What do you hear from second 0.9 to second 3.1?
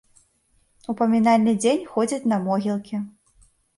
У памінальны дзень ходзяць на могілкі.